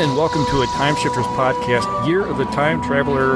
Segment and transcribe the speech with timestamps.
[0.00, 3.34] and welcome to a Time Shifters podcast, Year of the Time Traveler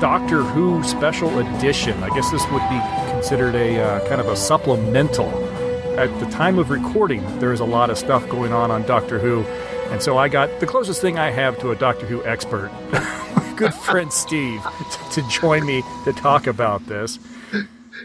[0.00, 2.00] Doctor Who Special Edition.
[2.00, 5.28] I guess this would be considered a uh, kind of a supplemental.
[5.98, 9.18] At the time of recording, there is a lot of stuff going on on Doctor
[9.18, 9.40] Who,
[9.90, 12.70] and so I got the closest thing I have to a Doctor Who expert,
[13.56, 14.64] good friend Steve,
[15.10, 17.18] to join me to talk about this.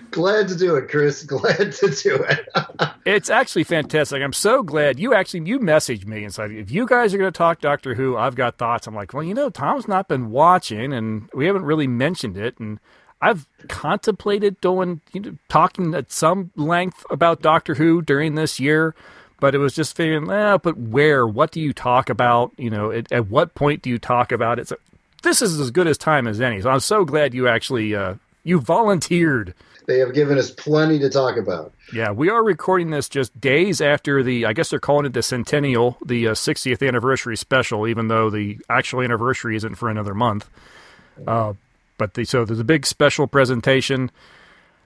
[0.10, 1.22] Glad to do it, Chris.
[1.22, 2.50] Glad to do it.
[3.06, 4.22] it's actually fantastic.
[4.22, 7.32] I'm so glad you actually you messaged me and said if you guys are going
[7.32, 8.88] to talk Doctor Who, I've got thoughts.
[8.88, 12.60] I'm like, well, you know, Tom's not been watching, and we haven't really mentioned it,
[12.60, 12.80] and
[13.22, 18.96] I've contemplated doing you know, talking at some length about Doctor Who during this year.
[19.40, 21.26] But it was just figuring, eh, but where?
[21.26, 22.52] What do you talk about?
[22.58, 24.68] You know, at, at what point do you talk about it?
[24.68, 24.76] So
[25.24, 26.62] this is as good as time as any.
[26.62, 29.56] So I'm so glad you actually uh, you volunteered
[29.88, 31.74] they have given us plenty to talk about.
[31.94, 35.22] Yeah, we are recording this just days after the, I guess they're calling it the
[35.22, 40.50] centennial, the uh, 60th anniversary special, even though the actual anniversary isn't for another month.
[41.28, 41.54] Uh,
[41.98, 44.10] but the, so there's a big special presentation.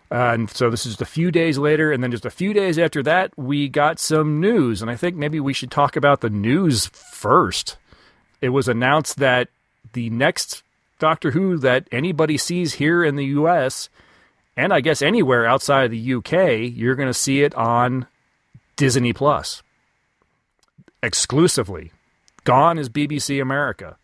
[0.10, 2.54] Uh, and so this is just a few days later, and then just a few
[2.54, 4.82] days after that, we got some news.
[4.82, 7.78] And I think maybe we should talk about the news first.
[8.42, 9.50] It was announced that
[9.94, 10.64] the next
[10.98, 13.90] Doctor Who that anybody sees here in the U.S
[14.58, 18.08] and I guess anywhere outside of the UK, you're going to see it on
[18.76, 19.62] Disney Plus
[21.04, 21.92] exclusively.
[22.44, 23.98] Gone is BBC America.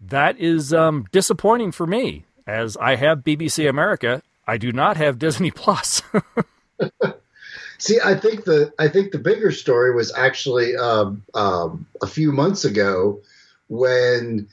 [0.00, 4.22] That is um, disappointing for me, as I have BBC America.
[4.46, 6.02] I do not have Disney Plus.
[7.78, 12.30] See, I think the I think the bigger story was actually um, um, a few
[12.30, 13.20] months ago
[13.68, 14.48] when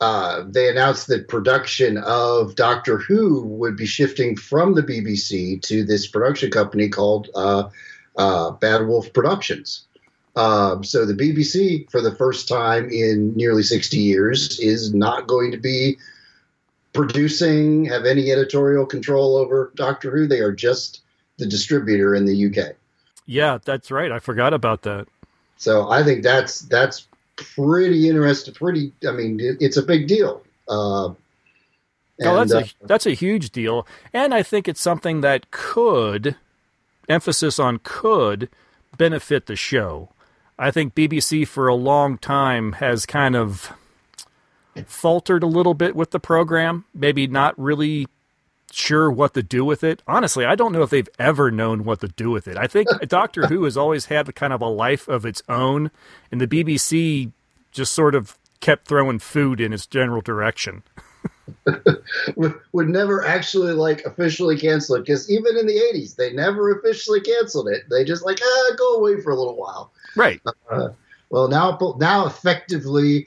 [0.00, 5.84] uh, they announced that production of Doctor Who would be shifting from the BBC to
[5.84, 7.68] this production company called uh,
[8.16, 9.86] uh, Bad Wolf Productions.
[10.36, 15.50] Um, so the BBC, for the first time in nearly 60 years, is not going
[15.50, 15.98] to be
[16.92, 20.26] producing, have any editorial control over Doctor Who.
[20.26, 21.02] They are just
[21.36, 22.74] the distributor in the UK.
[23.26, 24.10] Yeah, that's right.
[24.10, 25.06] I forgot about that.
[25.56, 27.06] So I think that's that's
[27.54, 28.54] pretty interesting.
[28.54, 30.42] Pretty, I mean, it, it's a big deal.
[30.68, 31.14] Uh,
[32.18, 36.36] no, that's uh, a that's a huge deal, and I think it's something that could
[37.08, 38.48] emphasis on could
[38.96, 40.10] benefit the show.
[40.58, 43.72] I think BBC for a long time has kind of
[44.86, 48.06] faltered a little bit with the program, maybe not really
[48.72, 50.02] sure what to do with it.
[50.06, 52.56] Honestly, I don't know if they've ever known what to do with it.
[52.56, 55.90] I think Doctor Who has always had kind of a life of its own,
[56.30, 57.32] and the BBC
[57.72, 60.82] just sort of kept throwing food in its general direction.
[62.36, 67.20] would, never actually like officially cancel it because even in the 80s they never officially
[67.20, 70.88] canceled it they just like ah go away for a little while right uh,
[71.28, 73.26] well now now effectively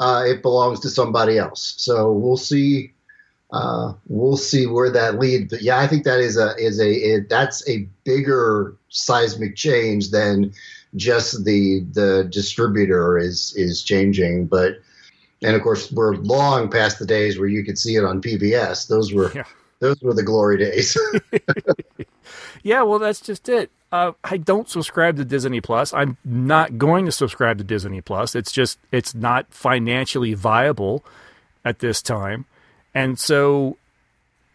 [0.00, 2.92] uh, it belongs to somebody else so we'll see
[3.52, 5.50] uh, we'll see where that leads.
[5.50, 10.10] But yeah, I think that is a is a it, that's a bigger seismic change
[10.10, 10.52] than
[10.96, 14.46] just the the distributor is is changing.
[14.46, 14.80] But
[15.42, 18.88] and of course we're long past the days where you could see it on PBS.
[18.88, 19.44] Those were yeah.
[19.80, 20.96] those were the glory days.
[22.62, 23.70] yeah, well, that's just it.
[23.90, 25.92] Uh, I don't subscribe to Disney Plus.
[25.92, 28.34] I'm not going to subscribe to Disney Plus.
[28.34, 31.04] It's just it's not financially viable
[31.66, 32.46] at this time.
[32.94, 33.76] And so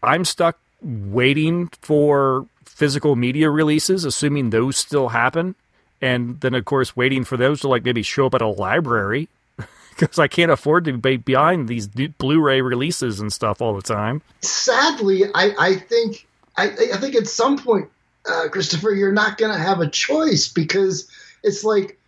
[0.02, 5.54] I'm stuck waiting for physical media releases, assuming those still happen.
[6.00, 9.28] And then, of course, waiting for those to like maybe show up at a library
[9.90, 14.22] because I can't afford to be behind these Blu-ray releases and stuff all the time.
[14.40, 16.26] Sadly, I, I think
[16.56, 17.88] I, I think at some point,
[18.28, 21.08] uh, Christopher, you're not going to have a choice because
[21.42, 21.98] it's like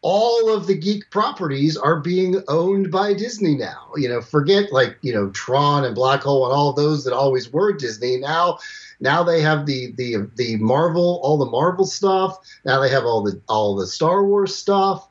[0.00, 3.90] all of the geek properties are being owned by Disney now.
[3.96, 7.52] You know, forget like, you know, Tron and Black Hole and all those that always
[7.52, 8.18] were Disney.
[8.18, 8.58] Now
[9.00, 12.38] now they have the the the Marvel, all the Marvel stuff.
[12.64, 15.08] Now they have all the all the Star Wars stuff.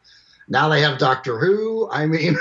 [0.48, 1.89] Now they have Doctor Who.
[1.92, 2.38] I mean,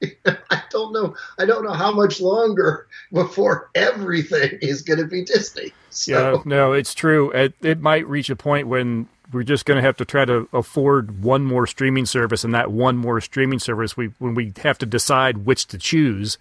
[0.26, 1.14] I don't know.
[1.38, 5.72] I don't know how much longer before everything is going to be Disney.
[5.90, 6.12] So.
[6.12, 7.30] Yeah, no, it's true.
[7.32, 10.48] It, it might reach a point when we're just going to have to try to
[10.52, 14.78] afford one more streaming service, and that one more streaming service, we when we have
[14.78, 16.38] to decide which to choose,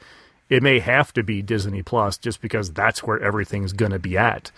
[0.50, 4.18] it may have to be Disney Plus, just because that's where everything's going to be
[4.18, 4.52] at.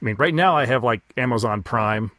[0.00, 2.10] I mean, right now I have like Amazon Prime,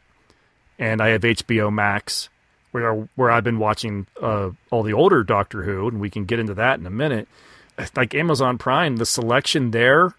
[0.78, 2.30] and I have HBO Max,
[2.72, 6.40] where where I've been watching uh, all the older Doctor Who, and we can get
[6.40, 7.28] into that in a minute.
[7.96, 10.14] Like Amazon Prime, the selection there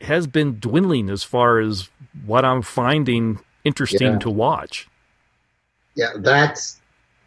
[0.00, 1.88] has been dwindling as far as
[2.26, 4.18] what I'm finding interesting yeah.
[4.18, 4.88] to watch.
[5.94, 6.80] Yeah, that's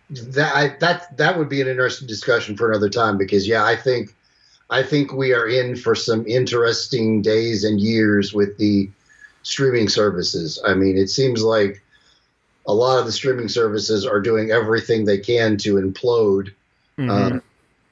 [0.10, 3.76] that I, that that would be an interesting discussion for another time because yeah, I
[3.76, 4.14] think
[4.70, 8.90] I think we are in for some interesting days and years with the
[9.44, 10.62] streaming services.
[10.66, 11.82] I mean, it seems like
[12.66, 16.54] a lot of the streaming services are doing everything they can to implode.
[16.98, 17.10] Mm-hmm.
[17.10, 17.42] Um,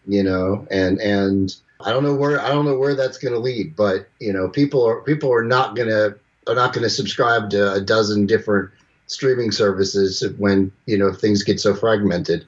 [0.08, 3.40] you know, and and I don't know where I don't know where that's going to
[3.40, 6.90] lead, but you know, people are people are not going to are not going to
[6.90, 8.70] subscribe to a dozen different
[9.08, 12.46] streaming services when you know things get so fragmented.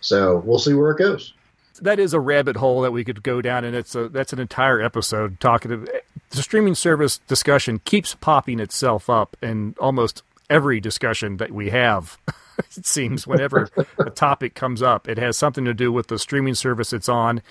[0.00, 1.32] So we'll see where it goes.
[1.80, 4.38] That is a rabbit hole that we could go down, and it's a that's an
[4.38, 5.70] entire episode talking.
[5.70, 11.70] To, the streaming service discussion keeps popping itself up in almost every discussion that we
[11.70, 12.18] have.
[12.76, 13.68] it seems whenever
[13.98, 17.42] a topic comes up, it has something to do with the streaming service it's on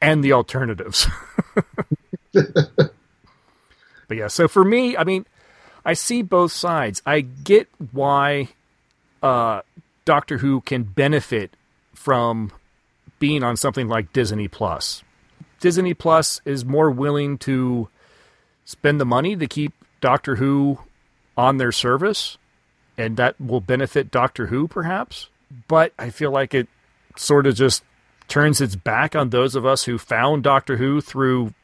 [0.00, 1.06] and the alternatives.
[4.08, 5.26] but yeah, so for me, I mean,
[5.84, 7.02] I see both sides.
[7.06, 8.48] I get why
[9.22, 9.62] uh,
[10.04, 11.54] Doctor Who can benefit
[11.94, 12.52] from
[13.18, 15.02] being on something like Disney Plus.
[15.60, 17.88] Disney Plus is more willing to
[18.64, 20.80] spend the money to keep Doctor Who
[21.36, 22.36] on their service,
[22.98, 25.28] and that will benefit Doctor Who perhaps.
[25.68, 26.68] But I feel like it
[27.16, 27.82] sort of just
[28.28, 31.54] turns its back on those of us who found Doctor Who through,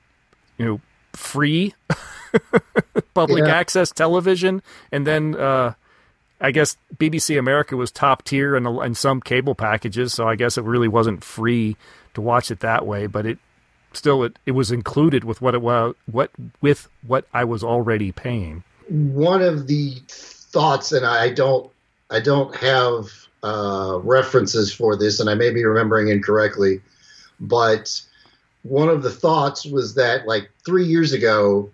[0.59, 0.81] you know,
[1.15, 1.75] free
[3.15, 3.55] public yeah.
[3.55, 5.75] access television, and then uh,
[6.41, 10.59] I guess BBC America was top tier in, in some cable packages, so I guess
[10.59, 11.77] it really wasn't free
[12.15, 13.39] to watch it that way, but it
[13.93, 16.31] still it, it was included with what it was what
[16.61, 18.65] with what I was already paying.
[18.89, 21.71] One of the thoughts, and I don't
[22.11, 23.07] I don't have
[23.43, 26.81] uh, references for this, and I may be remembering incorrectly,
[27.41, 28.03] but
[28.63, 31.71] one of the thoughts was that like three years ago,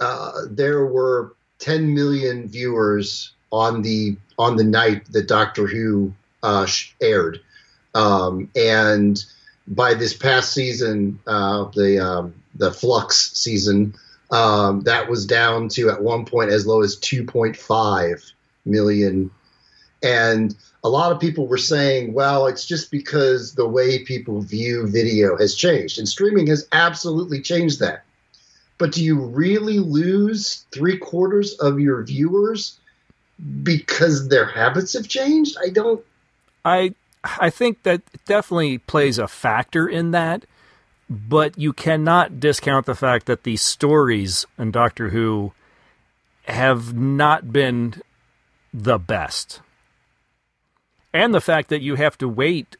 [0.00, 6.12] uh, there were 10 million viewers on the on the night that Doctor Who
[6.42, 6.66] uh,
[7.00, 7.40] aired,
[7.94, 9.24] um, and
[9.66, 13.94] by this past season, uh, the um, the Flux season,
[14.30, 18.32] um, that was down to at one point as low as 2.5
[18.64, 19.30] million,
[20.02, 24.86] and a lot of people were saying, well, it's just because the way people view
[24.86, 28.04] video has changed, and streaming has absolutely changed that.
[28.78, 32.78] But do you really lose three quarters of your viewers
[33.62, 35.56] because their habits have changed?
[35.60, 36.04] I don't.
[36.64, 36.94] I
[37.24, 40.44] I think that definitely plays a factor in that,
[41.10, 45.52] but you cannot discount the fact that the stories in Doctor Who
[46.44, 48.00] have not been
[48.72, 49.60] the best.
[51.18, 52.76] And the fact that you have to wait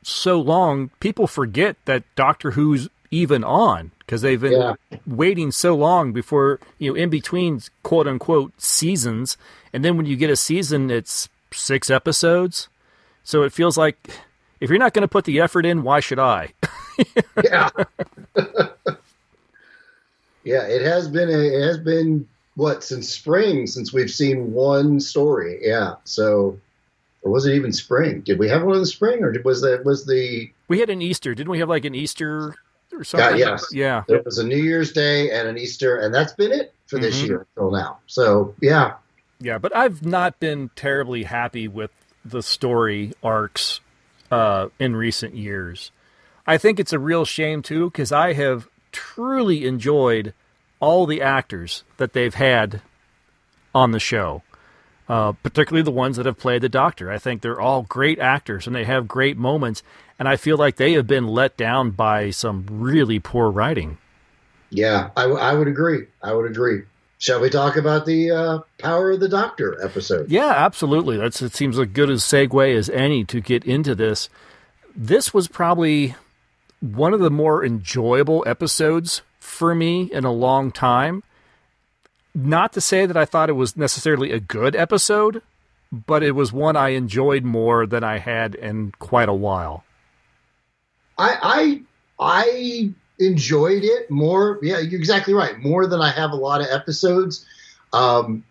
[0.00, 4.74] so long, people forget that Doctor Who's even on because they've been yeah.
[5.04, 9.36] waiting so long before you know in between quote unquote seasons.
[9.72, 12.68] And then when you get a season it's six episodes.
[13.24, 14.10] So it feels like
[14.60, 16.52] if you're not going to put the effort in why should i?
[17.42, 17.70] Yeah.
[20.44, 25.00] Yeah it has been a, it has been what since spring since we've seen one
[25.00, 25.58] story.
[25.62, 26.60] Yeah so
[27.26, 29.84] or was it even spring did we have one in the spring or was that
[29.84, 32.54] was the we had an easter didn't we have like an easter
[32.92, 33.38] or something.
[33.38, 33.66] Yeah, yes.
[33.72, 34.04] Yeah.
[34.08, 37.18] There was a New Year's Day and an Easter, and that's been it for this
[37.18, 37.26] mm-hmm.
[37.26, 37.98] year until now.
[38.06, 38.94] So, yeah.
[39.40, 41.90] Yeah, but I've not been terribly happy with
[42.24, 43.80] the story arcs
[44.30, 45.90] uh, in recent years.
[46.46, 50.32] I think it's a real shame, too, because I have truly enjoyed
[50.80, 52.80] all the actors that they've had
[53.74, 54.42] on the show.
[55.08, 57.12] Uh, particularly the ones that have played the Doctor.
[57.12, 59.84] I think they're all great actors and they have great moments
[60.18, 63.98] and I feel like they have been let down by some really poor writing.
[64.70, 66.06] Yeah, I, w- I would agree.
[66.22, 66.82] I would agree.
[67.18, 70.30] Shall we talk about the uh, Power of the Doctor episode?
[70.30, 71.16] Yeah, absolutely.
[71.16, 74.28] That's it seems a good as segue as any to get into this.
[74.94, 76.14] This was probably
[76.80, 81.22] one of the more enjoyable episodes for me in a long time.
[82.36, 85.40] Not to say that I thought it was necessarily a good episode,
[85.90, 89.84] but it was one I enjoyed more than I had in quite a while.
[91.16, 91.82] I
[92.20, 94.58] I I enjoyed it more.
[94.60, 95.58] Yeah, you're exactly right.
[95.60, 97.46] More than I have a lot of episodes.
[97.94, 98.44] Um,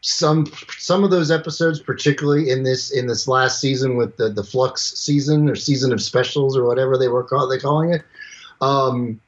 [0.00, 4.42] some some of those episodes, particularly in this in this last season with the the
[4.42, 8.02] Flux season or season of specials or whatever they were called, they calling it.
[8.60, 9.20] Um,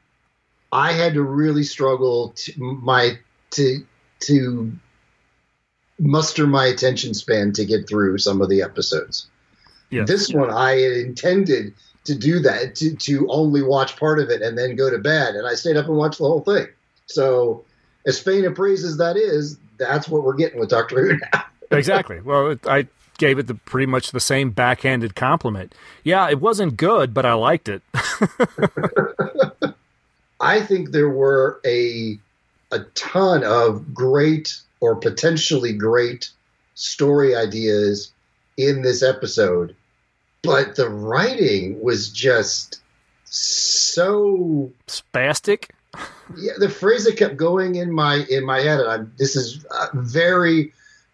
[0.73, 3.19] I had to really struggle to my
[3.51, 3.87] to
[4.23, 4.73] to
[5.99, 9.29] muster my attention span to get through some of the episodes.
[9.91, 10.09] Yes.
[10.09, 11.75] This one I had intended
[12.05, 15.37] to do that to to only watch part of it and then go to bed
[15.37, 16.67] and i stayed up and watched the whole thing
[17.07, 17.65] so
[18.09, 21.45] as faint a praise as that is that's what we're getting with doctor who now
[21.71, 22.85] exactly well i
[23.23, 25.75] gave it the pretty much the same backhanded compliment.
[26.03, 27.81] Yeah, it wasn't good, but I liked it.
[30.41, 32.19] I think there were a
[32.73, 36.31] a ton of great or potentially great
[36.75, 38.13] story ideas
[38.57, 39.77] in this episode,
[40.43, 42.81] but the writing was just
[43.25, 45.71] so spastic.
[46.37, 49.65] Yeah, the phrase that kept going in my in my head, and I'm, this is
[49.71, 50.73] uh, very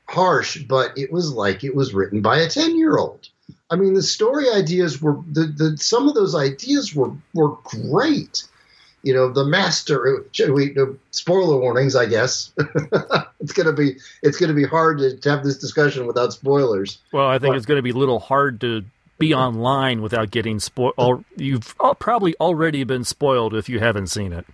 [0.08, 3.28] harsh, but it was like it was written by a ten year old.
[3.70, 8.47] I mean, the story ideas were the, the some of those ideas were were great.
[9.02, 10.24] You know, the master.
[10.52, 10.76] We
[11.10, 12.52] spoiler warnings, I guess.
[13.40, 16.98] it's gonna be it's gonna be hard to, to have this discussion without spoilers.
[17.12, 18.84] Well, I think but, it's gonna be a little hard to
[19.18, 21.24] be online without getting spoiled.
[21.36, 24.46] You've probably already been spoiled if you haven't seen it.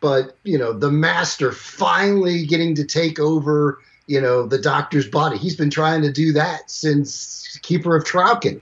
[0.00, 5.38] But you know, the master finally getting to take over you know, the doctor's body.
[5.38, 8.60] He's been trying to do that since Keeper of Traken.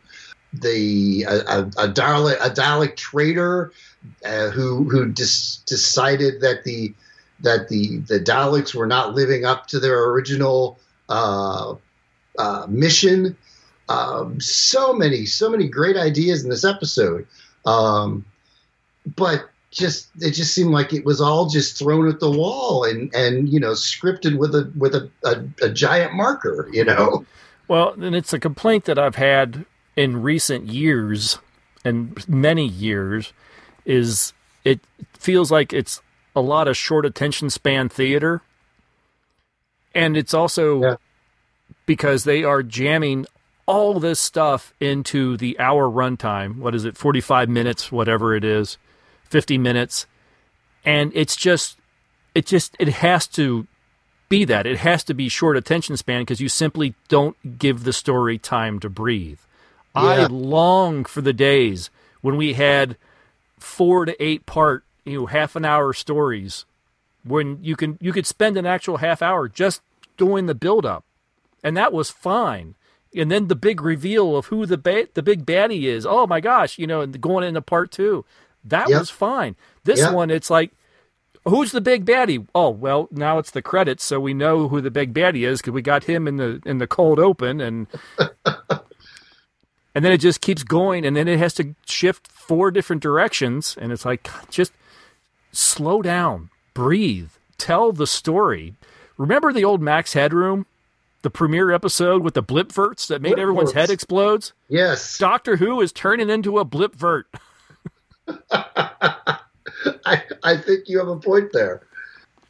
[0.52, 3.72] The a, a, a Dalek a Dalek traitor
[4.24, 6.94] uh, who who dis- decided that the
[7.40, 10.78] that the the Daleks were not living up to their original
[11.08, 11.74] uh,
[12.38, 13.36] uh, mission.
[13.88, 17.26] Um, so many so many great ideas in this episode,
[17.66, 18.24] um,
[19.16, 23.12] but just it just seemed like it was all just thrown at the wall and
[23.14, 27.24] and you know scripted with a with a, a, a giant marker you know
[27.68, 29.64] well and it's a complaint that i've had
[29.96, 31.38] in recent years
[31.86, 33.32] and many years
[33.84, 34.32] is
[34.64, 34.80] it
[35.14, 36.00] feels like it's
[36.34, 38.42] a lot of short attention span theater.
[39.94, 40.96] And it's also yeah.
[41.84, 43.26] because they are jamming
[43.66, 46.56] all this stuff into the hour runtime.
[46.56, 46.96] What is it?
[46.96, 48.78] 45 minutes whatever it is.
[49.28, 50.06] 50 minutes.
[50.84, 51.78] And it's just
[52.34, 53.66] it just it has to
[54.28, 54.66] be that.
[54.66, 58.80] It has to be short attention span because you simply don't give the story time
[58.80, 59.40] to breathe.
[59.94, 60.02] Yeah.
[60.02, 61.90] i long for the days
[62.22, 62.96] when we had
[63.62, 66.64] four to eight part you know half an hour stories
[67.24, 69.80] when you can you could spend an actual half hour just
[70.16, 71.04] doing the build up
[71.62, 72.74] and that was fine
[73.14, 76.40] and then the big reveal of who the ba- the big baddie is oh my
[76.40, 78.24] gosh you know and going into part 2
[78.64, 79.00] that yep.
[79.00, 79.56] was fine.
[79.84, 80.12] This yep.
[80.12, 80.72] one, it's like,
[81.44, 82.46] who's the big baddie?
[82.54, 85.72] Oh, well, now it's the credits, so we know who the big baddie is because
[85.72, 87.86] we got him in the in the cold open, and
[89.94, 93.76] and then it just keeps going, and then it has to shift four different directions,
[93.80, 94.72] and it's like just
[95.52, 98.74] slow down, breathe, tell the story.
[99.16, 100.66] Remember the old Max Headroom?
[101.22, 104.52] the premiere episode with the blipverts that made everyone's head explodes?
[104.68, 105.18] Yes.
[105.18, 107.24] Doctor Who is turning into a blipvert.
[108.50, 111.82] I, I think you have a point there.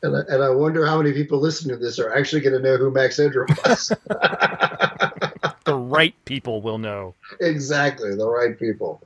[0.02, 2.62] And I, and I wonder how many people listening to this are actually going to
[2.62, 3.92] know who Max Headroom was.
[5.64, 7.14] the right people will know.
[7.40, 9.02] Exactly, the right people.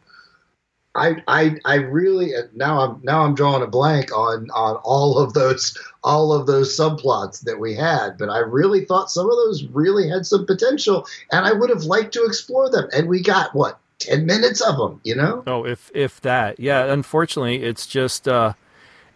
[0.97, 5.35] I, I, I really now I'm now I'm drawing a blank on on all of
[5.35, 9.65] those all of those subplots that we had, but I really thought some of those
[9.65, 12.89] really had some potential, and I would have liked to explore them.
[12.95, 15.43] And we got what 10 minutes of them, you know?
[15.47, 16.59] Oh, if if that.
[16.59, 18.55] Yeah, unfortunately, it's just uh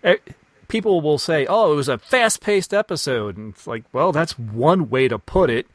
[0.02, 0.36] it,
[0.68, 4.88] people will say, "Oh, it was a fast-paced episode." And it's like, "Well, that's one
[4.88, 5.66] way to put it.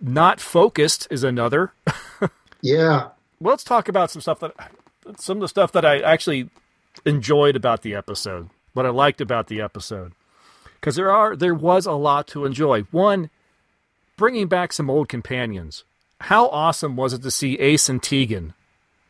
[0.00, 1.72] Not focused is another."
[2.60, 3.08] yeah.
[3.40, 4.52] Well, let's talk about some stuff that
[5.18, 6.48] some of the stuff that I actually
[7.04, 8.50] enjoyed about the episode.
[8.72, 10.12] What I liked about the episode.
[10.80, 12.82] Cuz there are there was a lot to enjoy.
[12.92, 13.30] One,
[14.16, 15.82] bringing back some old companions
[16.22, 18.54] how awesome was it to see Ace and Tegan?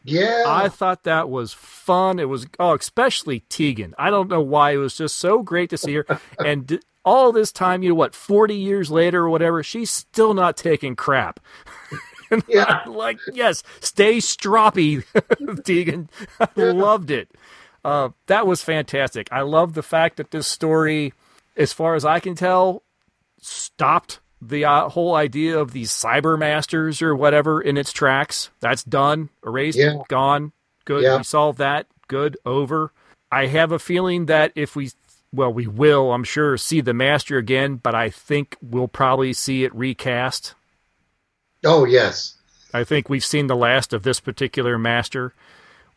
[0.04, 0.44] Yeah.
[0.47, 2.18] I thought that was fun.
[2.18, 3.94] It was, oh, especially Tegan.
[3.99, 4.73] I don't know why.
[4.73, 6.06] It was just so great to see her.
[6.44, 10.56] and all this time, you know what, 40 years later or whatever, she's still not
[10.56, 11.40] taking crap.
[12.49, 12.82] yeah.
[12.87, 15.04] like, yes, stay stroppy,
[15.64, 16.09] Tegan.
[16.40, 17.30] I loved it.
[17.85, 19.28] Uh, that was fantastic.
[19.32, 21.12] I love the fact that this story,
[21.56, 22.85] as far as I can tell,
[23.40, 28.51] stopped the uh, whole idea of these cyber masters or whatever in its tracks.
[28.61, 30.03] That's done, erased, yeah.
[30.09, 30.53] gone.
[30.85, 31.05] Good.
[31.05, 31.19] Yeah.
[31.19, 31.87] We solved that.
[32.09, 32.37] Good.
[32.45, 32.93] Over.
[33.31, 34.91] I have a feeling that if we,
[35.33, 39.63] well, we will, I'm sure, see the master again, but I think we'll probably see
[39.65, 40.55] it recast.
[41.65, 42.35] Oh, yes.
[42.75, 45.33] I think we've seen the last of this particular master,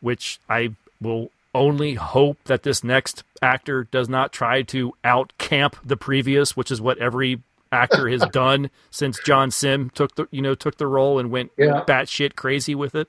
[0.00, 5.76] which I will only hope that this next actor does not try to out camp
[5.84, 7.40] the previous, which is what every
[7.76, 11.50] actor has done since John Simm took the you know took the role and went
[11.56, 11.84] yeah.
[11.86, 13.08] batshit crazy with it.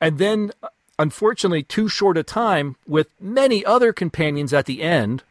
[0.00, 0.52] And then,
[0.98, 5.22] unfortunately, too short a time with many other companions at the end.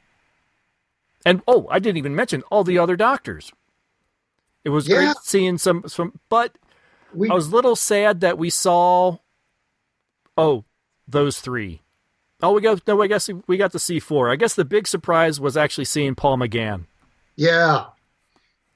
[1.25, 3.51] And oh, I didn't even mention all the other doctors.
[4.63, 4.97] It was Yeah.
[4.97, 6.55] great seeing some some, but
[7.13, 9.17] We I was a little sad that we saw.
[10.37, 10.63] Oh,
[11.07, 11.81] those three.
[12.41, 13.01] Oh, we got no.
[13.01, 14.29] I guess we got to see four.
[14.31, 16.85] I guess the big surprise was actually seeing Paul McGann.
[17.35, 17.85] Yeah.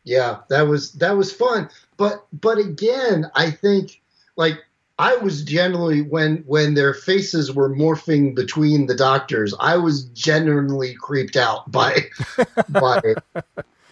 [0.04, 1.70] Yeah, that was that was fun.
[1.98, 4.02] But but again, I think
[4.36, 4.60] like
[5.00, 10.94] I was generally when when their faces were morphing between the doctors, I was genuinely
[10.94, 12.06] creeped out by
[12.70, 13.02] by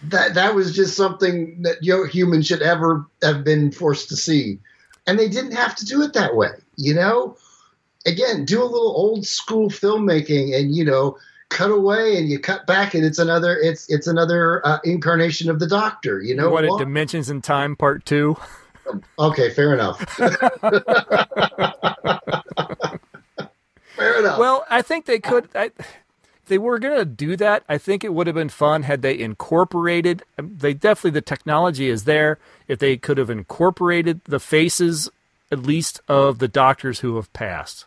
[0.04, 4.16] that that was just something that you know, humans should ever have been forced to
[4.16, 4.58] see.
[5.06, 7.36] And they didn't have to do it that way, you know?
[8.06, 11.18] Again, do a little old school filmmaking and you know,
[11.52, 15.58] cut away and you cut back and it's another it's it's another uh, incarnation of
[15.58, 16.78] the doctor you know what?
[16.78, 18.36] Dimensions in Time Part Two.
[19.18, 20.00] okay fair enough
[23.96, 25.48] fair enough Well, I think they could.
[25.54, 25.70] I,
[26.46, 29.18] they were going to do that, I think it would have been fun had they
[29.18, 30.22] incorporated.
[30.38, 32.38] um, They definitely the technology is there.
[32.68, 35.08] If they could have incorporated the faces,
[35.50, 37.86] at least of the doctors who have passed,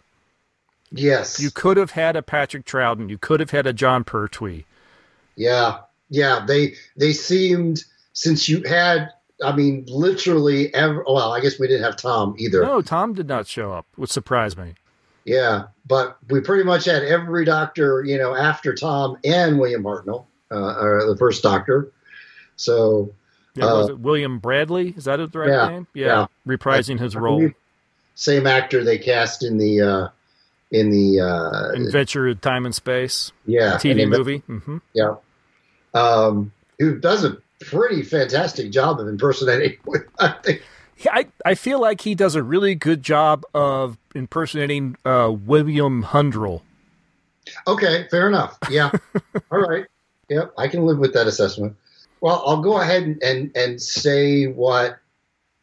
[0.91, 3.09] yes you could have had a Patrick Troughton.
[3.09, 4.63] You could have had a Jon Pertwee.
[5.35, 9.09] yeah yeah they they seemed since you had
[9.43, 13.27] i mean literally ever well i guess we didn't have tom either No, Tom did
[13.27, 14.75] not show up, which surprised me.
[15.25, 20.25] Yeah, but we pretty much had every doctor, you know, after Tom and William Hartnell,
[20.51, 21.91] uh, or the first doctor.
[22.57, 23.11] So
[23.55, 24.93] Yeah, was Uh, it William Bradley?
[24.95, 25.87] Is that the right yeah, name?
[25.95, 26.27] yeah.
[26.47, 27.49] reprising his I role
[28.13, 30.07] same actor they cast in the uh,
[30.71, 34.37] in the uh, in Venture of Time and Space yeah TV in movie.
[34.39, 35.15] hmm yeah,
[35.93, 39.77] um, who does a pretty fantastic job of impersonating.
[40.19, 40.61] I think
[40.97, 46.03] Yeah, I, I feel like he does a really good job of impersonating uh, William
[46.03, 46.61] Hartnell.
[47.67, 48.57] Okay, fair enough.
[48.69, 48.91] Yeah.
[49.51, 49.85] All right.
[50.29, 51.75] Yep, I can live with that assessment.
[52.21, 54.97] Well, I'll go ahead and, and, and say what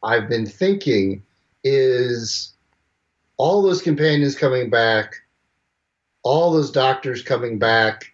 [0.02, 1.22] I've been thinking
[1.64, 2.51] is
[3.42, 5.16] all those companions coming back,
[6.22, 8.04] all those doctors coming back.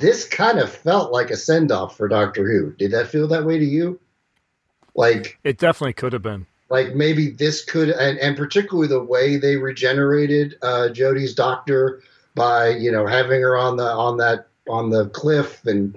[0.00, 2.72] This kind of felt like a send off for Doctor Who.
[2.72, 4.00] Did that feel that way to you?
[4.94, 6.46] Like It definitely could have been.
[6.70, 12.00] like maybe this could and, and particularly the way they regenerated uh Jodie's doctor
[12.34, 15.94] by you know having her on the on that on the cliff and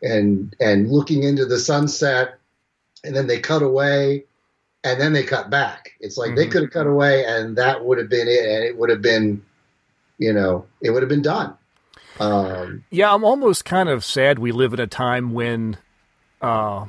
[0.00, 2.38] and and looking into the sunset
[3.04, 4.24] and then they cut away
[4.86, 6.50] and then they cut back it's like they Mhm.
[6.52, 9.42] could have cut away and that would have been it and it would have been
[10.18, 11.54] you know it would have been done
[12.18, 15.76] um Yeah, I'm almost kind of sad we live in a time when,
[16.40, 16.86] uh,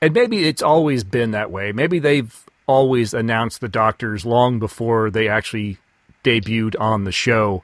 [0.00, 1.72] and maybe it's always been that way.
[1.72, 2.34] Maybe they've
[2.66, 5.76] always announced the doctors long before they actually
[6.24, 7.62] debuted on the show.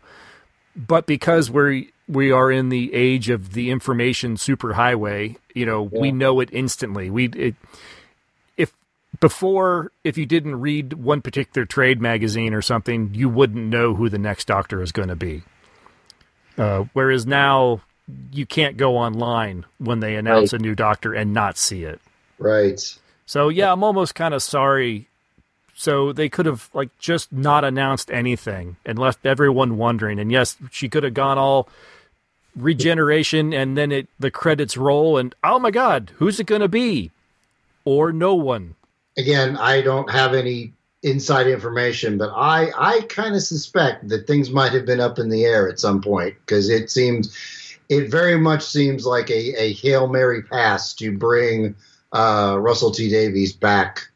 [0.77, 6.13] But because we're we are in the age of the information superhighway, you know, we
[6.13, 7.09] know it instantly.
[7.09, 7.55] We it,
[9.21, 14.09] before if you didn't read one particular trade magazine or something, you wouldn't know who
[14.09, 15.43] the next doctor is going to be.
[16.59, 17.81] Uh, whereas now
[18.33, 22.01] you can't go online when they announce a new doctor and not see it.
[22.39, 25.09] right So yeah, I'm almost kind of sorry.
[25.75, 30.19] So they could have like just not announced anything and left everyone wondering.
[30.19, 31.69] And yes, she could have gone all
[32.55, 36.69] regeneration and then it the credits roll and oh my god, who's it going to
[36.69, 37.11] be?
[37.85, 38.76] Or no one.
[39.17, 44.51] Again, I don't have any inside information, but I I kind of suspect that things
[44.51, 47.37] might have been up in the air at some point because it seems
[47.89, 51.77] it very much seems like a, a hail mary pass to bring
[52.13, 54.09] uh, Russell T Davies back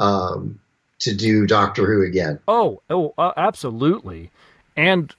[0.00, 0.60] um,
[1.00, 2.40] to do Doctor Who again.
[2.48, 4.30] Oh, oh, uh, absolutely.
[4.76, 5.14] And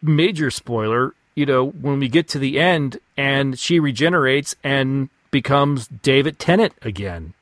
[0.00, 5.88] major spoiler, you know, when we get to the end and she regenerates and becomes
[5.88, 7.34] David Tennant again.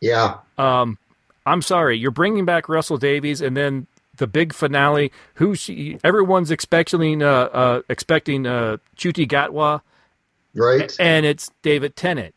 [0.00, 0.98] Yeah, Um,
[1.44, 3.86] I'm sorry, you're bringing back Russell Davies, and then
[4.18, 5.10] the big finale.
[5.34, 5.98] Who she?
[6.04, 9.80] Everyone's expecting, uh, uh, expecting uh, Ncuti Gatwa,
[10.54, 10.94] right.
[11.00, 12.34] and it's David Tennant.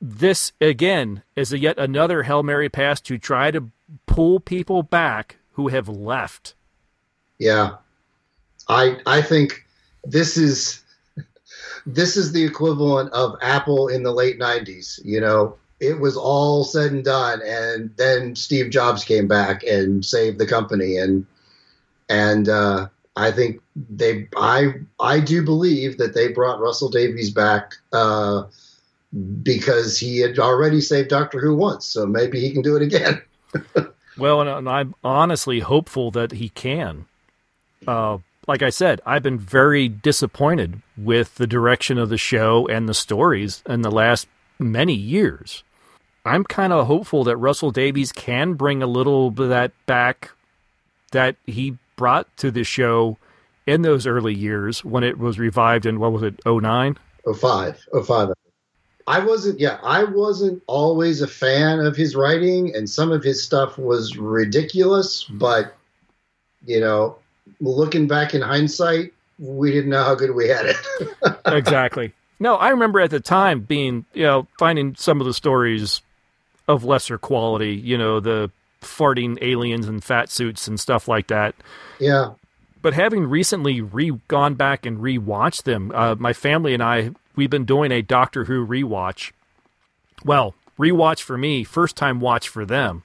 [0.00, 3.70] This again is a yet another hail mary pass to try to
[4.06, 6.54] pull people back who have left.
[7.38, 7.76] Yeah,
[8.68, 9.64] I I think
[10.04, 10.82] this is
[11.86, 15.00] this is the equivalent of Apple in the late '90s.
[15.04, 20.04] You know, it was all said and done, and then Steve Jobs came back and
[20.04, 21.26] saved the company, and
[22.08, 27.74] and uh, I think they I I do believe that they brought Russell Davies back.
[27.92, 28.44] Uh,
[29.42, 33.20] because he had already saved Doctor Who once, so maybe he can do it again.
[34.18, 37.06] Well, and, and I'm honestly hopeful that he can.
[37.86, 42.88] Uh, like I said, I've been very disappointed with the direction of the show and
[42.88, 45.64] the stories in the last many years.
[46.24, 50.30] I'm kind of hopeful that Russell Davies can bring a little bit of that back
[51.10, 53.18] that he brought to the show
[53.66, 56.98] in those early years when it was revived in what was it 09
[57.38, 58.28] 05 05
[59.06, 63.42] I wasn't yeah I wasn't always a fan of his writing and some of his
[63.42, 65.76] stuff was ridiculous but
[66.66, 67.16] you know
[67.60, 70.76] looking back in hindsight we didn't know how good we had it.
[71.46, 72.12] Exactly.
[72.40, 76.02] No I remember at the time being you know finding some of the stories
[76.68, 81.54] of lesser quality you know the farting aliens and fat suits and stuff like that
[81.98, 82.32] yeah
[82.82, 87.48] but having recently re gone back and rewatched them, uh, my family and I we've
[87.48, 89.30] been doing a Doctor Who rewatch.
[90.24, 93.04] Well, rewatch for me, first time watch for them.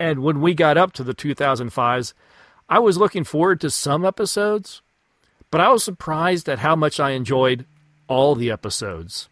[0.00, 2.14] And when we got up to the 2005s,
[2.68, 4.80] I was looking forward to some episodes,
[5.50, 7.66] but I was surprised at how much I enjoyed
[8.08, 9.28] all the episodes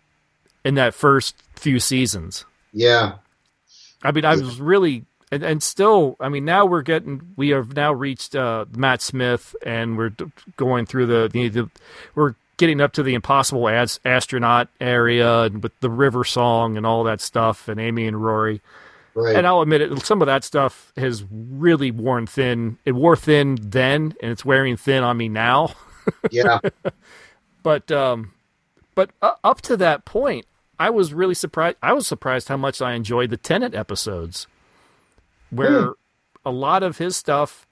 [0.64, 2.44] in that first few seasons.
[2.72, 3.14] Yeah.
[4.02, 7.76] I mean, I was really and, and still, I mean, now we're getting, we have
[7.76, 10.12] now reached uh, Matt Smith, and we're
[10.56, 11.70] going through the, the, the
[12.16, 16.84] we're getting up to the Impossible As- Astronaut area, and with the River Song and
[16.84, 18.60] all that stuff, and Amy and Rory.
[19.14, 19.36] Right.
[19.36, 22.78] And I'll admit it, some of that stuff has really worn thin.
[22.84, 25.74] It wore thin then, and it's wearing thin on me now.
[26.30, 26.58] yeah.
[27.62, 28.32] but um,
[28.96, 30.46] but uh, up to that point,
[30.80, 31.76] I was really surprised.
[31.82, 34.46] I was surprised how much I enjoyed the Tennant episodes
[35.50, 35.90] where hmm.
[36.44, 37.66] a lot of his stuff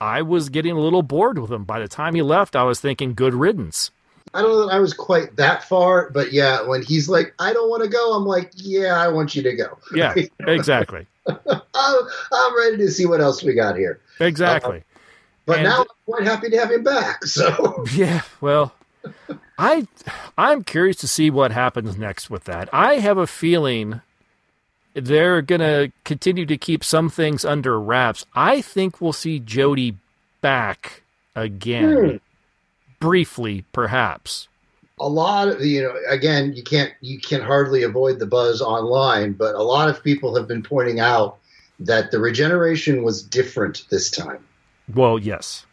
[0.00, 1.64] I was getting a little bored with him.
[1.64, 3.90] By the time he left, I was thinking good riddance.
[4.32, 7.52] I don't know that I was quite that far, but yeah, when he's like, I
[7.52, 9.76] don't want to go, I'm like, yeah, I want you to go.
[9.94, 11.06] Yeah, exactly.
[11.26, 14.00] I'm, I'm, ready to see what else we got here.
[14.20, 14.78] Exactly.
[14.78, 14.98] Uh,
[15.46, 17.24] but and, now I'm quite happy to have him back.
[17.24, 18.72] So yeah, well,
[19.58, 19.86] I
[20.36, 22.68] I'm curious to see what happens next with that.
[22.72, 24.00] I have a feeling
[24.94, 28.26] they're going to continue to keep some things under wraps.
[28.34, 29.96] I think we'll see Jodie
[30.40, 31.02] back
[31.34, 32.16] again, hmm.
[33.00, 34.48] briefly, perhaps.
[35.00, 39.32] A lot of you know, again, you can't you can hardly avoid the buzz online,
[39.32, 41.38] but a lot of people have been pointing out
[41.80, 44.44] that the regeneration was different this time.
[44.94, 45.66] Well, yes.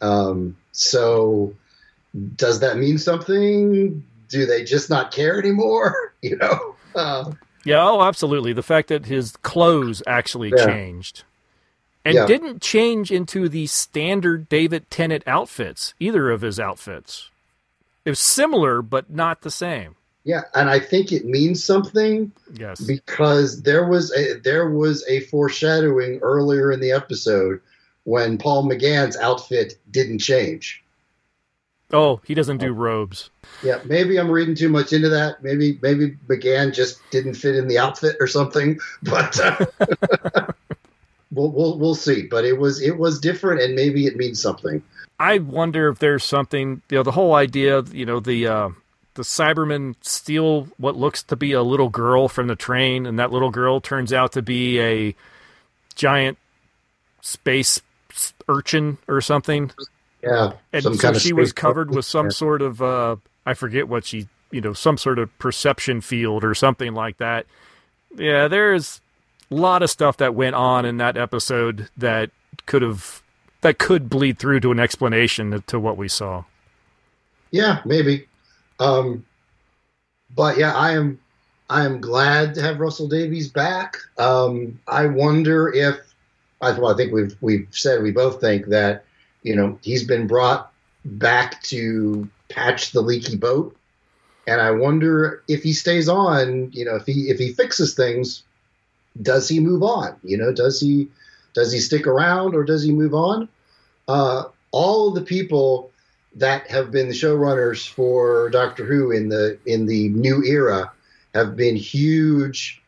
[0.00, 1.54] Um, so,
[2.36, 4.04] does that mean something?
[4.28, 6.14] Do they just not care anymore?
[6.22, 6.76] You know.
[6.94, 7.32] Uh,
[7.64, 8.52] yeah, oh, absolutely.
[8.52, 10.64] The fact that his clothes actually yeah.
[10.64, 11.24] changed
[12.04, 12.26] and yeah.
[12.26, 17.30] didn't change into the standard David Tennant outfits, either of his outfits.
[18.04, 19.96] It was similar, but not the same.
[20.24, 22.30] Yeah, and I think it means something.
[22.54, 27.60] Yes, because there was a there was a foreshadowing earlier in the episode
[28.04, 30.81] when Paul McGann's outfit didn't change.
[31.92, 33.30] Oh, he doesn't do robes.
[33.62, 35.42] Yeah, maybe I'm reading too much into that.
[35.42, 38.78] Maybe maybe McGann just didn't fit in the outfit or something.
[39.02, 39.66] But uh,
[41.30, 42.22] we'll, we'll we'll see.
[42.22, 44.82] But it was it was different, and maybe it means something.
[45.20, 46.82] I wonder if there's something.
[46.88, 47.82] You know, the whole idea.
[47.82, 48.68] You know, the uh,
[49.14, 53.32] the Cybermen steal what looks to be a little girl from the train, and that
[53.32, 55.14] little girl turns out to be a
[55.94, 56.38] giant
[57.20, 57.80] space
[58.48, 59.70] urchin or something.
[60.22, 64.28] Yeah, and so she was covered with some sort of uh, I forget what she
[64.50, 67.46] you know some sort of perception field or something like that.
[68.16, 69.00] Yeah, there's
[69.50, 72.30] a lot of stuff that went on in that episode that
[72.66, 73.22] could have
[73.62, 76.44] that could bleed through to an explanation to what we saw.
[77.50, 78.26] Yeah, maybe.
[78.78, 79.24] Um,
[80.34, 81.20] but yeah, I am
[81.70, 83.96] I am glad to have Russell Davies back.
[84.18, 85.96] Um, I wonder if
[86.60, 89.04] I, well, I think we've we've said we both think that
[89.42, 90.72] you know, he's been brought
[91.04, 93.76] back to patch the leaky boat.
[94.46, 98.42] And I wonder if he stays on, you know, if he if he fixes things,
[99.20, 100.16] does he move on?
[100.24, 101.08] You know, does he
[101.54, 103.48] does he stick around or does he move on?
[104.08, 105.90] Uh, all of the people
[106.36, 110.90] that have been the showrunners for Doctor Who in the in the new era
[111.34, 112.82] have been huge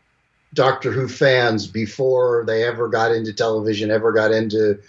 [0.54, 4.80] Doctor Who fans before they ever got into television, ever got into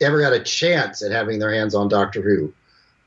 [0.00, 2.52] ever got a chance at having their hands on Doctor Who.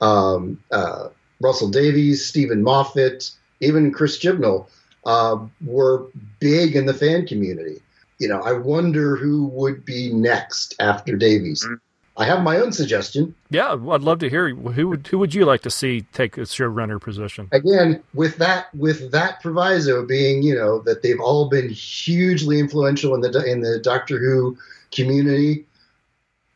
[0.02, 4.68] Um, uh, Russell Davies, Steven Moffat, even Chris Chibnall
[5.06, 6.08] uh, were
[6.40, 7.82] big in the fan community.
[8.20, 11.64] You know, I wonder who would be next after Davies.
[11.66, 11.76] Mm-hmm.
[12.16, 13.34] I have my own suggestion.
[13.50, 16.42] Yeah, I'd love to hear who would who would you like to see take a
[16.42, 17.50] showrunner position?
[17.52, 23.16] Again, with that with that proviso being, you know, that they've all been hugely influential
[23.16, 24.56] in the in the Doctor Who
[24.92, 25.66] community.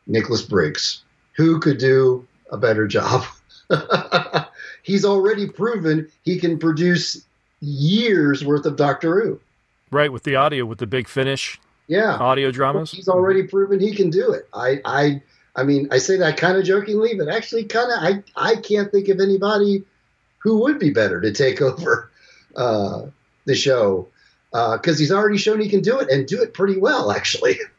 [0.07, 1.03] Nicholas Briggs.
[1.35, 3.23] Who could do a better job?
[4.83, 7.25] He's already proven he can produce
[7.59, 9.39] years worth of Doctor Who.
[9.91, 12.91] Right with the audio, with the big finish Yeah, audio dramas.
[12.91, 14.47] he's already proven he can do it.
[14.53, 15.21] I, I,
[15.55, 18.91] I mean, I say that kind of jokingly, but actually, kind of, I, I can't
[18.91, 19.83] think of anybody
[20.39, 22.11] who would be better to take over
[22.55, 23.03] uh,
[23.45, 24.07] the show
[24.51, 27.59] because he's already shown he can do it and do it pretty well, actually.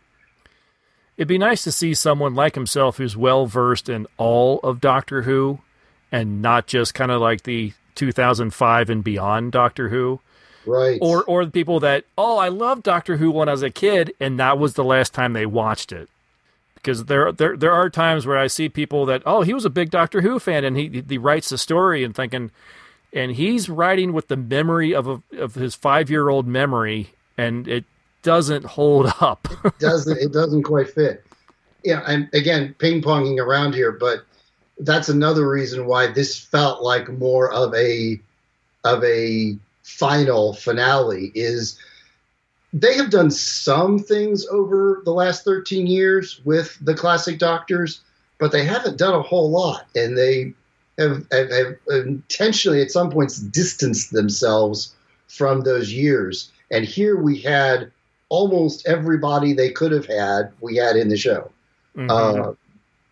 [1.18, 5.22] It'd be nice to see someone like himself who's well versed in all of Doctor
[5.22, 5.58] Who,
[6.12, 10.20] and not just kind of like the 2005 and beyond Doctor Who.
[10.66, 10.98] Right.
[11.00, 14.12] or or the people that oh I loved Doctor Who when I was a kid
[14.20, 16.10] and that was the last time they watched it
[16.74, 19.70] because there there there are times where I see people that oh he was a
[19.70, 22.50] big Doctor Who fan and he he writes the story and thinking
[23.14, 27.66] and he's writing with the memory of a, of his five year old memory and
[27.66, 27.84] it
[28.28, 29.48] doesn't hold up.
[29.78, 31.24] Doesn't it doesn't quite fit.
[31.82, 34.24] Yeah, and again, ping ponging around here, but
[34.78, 38.20] that's another reason why this felt like more of a
[38.84, 41.78] of a final finale is
[42.72, 48.02] they have done some things over the last 13 years with the classic doctors
[48.38, 49.86] but they haven't done a whole lot.
[49.94, 50.54] And they
[50.98, 54.94] have, have, have intentionally at some points distanced themselves
[55.26, 56.50] from those years.
[56.70, 57.90] And here we had
[58.30, 61.50] almost everybody they could have had we had in the show
[61.96, 62.10] Mhm.
[62.10, 62.52] uh,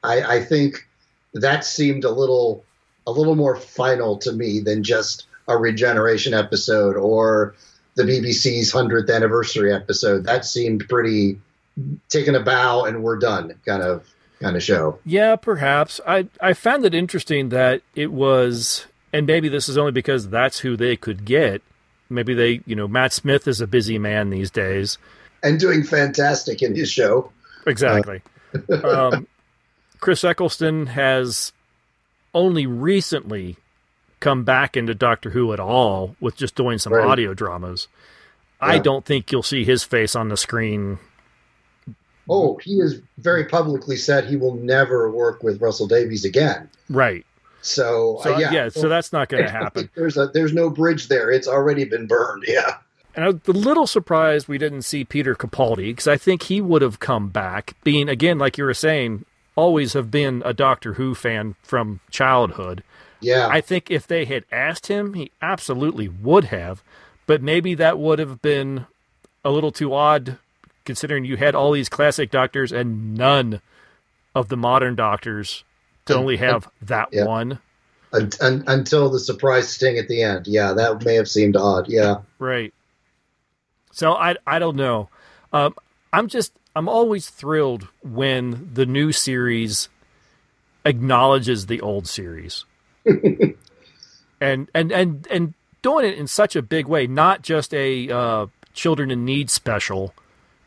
[0.04, 0.86] I, I think
[1.34, 2.64] that seemed a little
[3.06, 7.54] a little more final to me than just a regeneration episode or
[7.94, 10.24] the BBC's hundredth anniversary episode.
[10.24, 11.40] That seemed pretty
[12.08, 14.06] taking a bow and we're done kind of
[14.40, 14.98] kind of show.
[15.04, 16.00] Yeah, perhaps.
[16.06, 20.60] I I found it interesting that it was, and maybe this is only because that's
[20.60, 21.62] who they could get.
[22.08, 24.98] Maybe they, you know, Matt Smith is a busy man these days.
[25.42, 27.32] And doing fantastic in his show.
[27.66, 28.22] Exactly.
[28.84, 29.26] um,
[30.00, 31.52] Chris Eccleston has
[32.34, 33.56] only recently
[34.20, 37.06] come back into Doctor Who at all with just doing some Right.
[37.06, 37.88] audio dramas.
[38.60, 40.98] I don't think you'll see his face on the screen.
[42.28, 46.68] Oh, he has very publicly said he will never work with Russell Davies again.
[46.88, 47.24] Right.
[47.66, 49.90] So, So uh, yeah, yeah, so that's not going to happen.
[49.94, 51.30] There's a there's no bridge there.
[51.30, 52.44] It's already been burned.
[52.48, 52.78] Yeah.
[53.14, 56.60] And I was a little surprised we didn't see Peter Capaldi because I think he
[56.60, 59.24] would have come back, being again, like you were saying,
[59.54, 62.82] always have been a Doctor Who fan from childhood.
[63.20, 63.48] Yeah.
[63.50, 66.82] I think if they had asked him, he absolutely would have,
[67.26, 68.86] but maybe that would have been
[69.44, 70.36] a little too odd
[70.84, 73.60] considering you had all these classic doctors and none
[74.34, 75.64] of the modern doctors
[76.06, 77.24] to only have that yeah.
[77.24, 77.58] one.
[78.12, 80.46] un- un- until the surprise sting at the end.
[80.46, 81.88] Yeah, that may have seemed odd.
[81.88, 82.18] Yeah.
[82.38, 82.72] Right.
[83.92, 85.08] So I I don't know.
[85.52, 85.74] Um,
[86.12, 89.88] I'm just I'm always thrilled when the new series
[90.84, 92.64] acknowledges the old series,
[93.04, 93.56] and
[94.40, 99.10] and and and doing it in such a big way, not just a uh, children
[99.10, 100.14] in need special,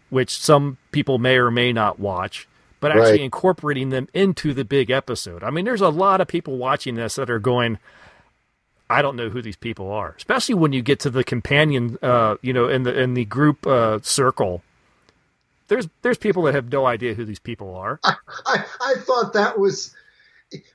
[0.09, 2.47] which some people may or may not watch,
[2.79, 3.21] but actually Right.
[3.21, 5.43] incorporating them into the big episode.
[5.43, 7.77] I mean, there's a lot of people watching this that are going.
[8.91, 12.37] I don't know who these people are, especially when you get to the companion, uh,
[12.41, 14.63] you know, in the in the group uh, circle.
[15.67, 17.99] There's there's people that have no idea who these people are.
[18.03, 19.93] I, I thought that was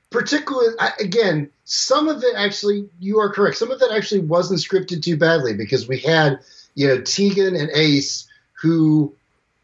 [0.09, 0.69] particularly
[1.01, 5.17] again some of it actually you are correct some of it actually wasn't scripted too
[5.17, 6.39] badly because we had
[6.75, 9.13] you know tegan and ace who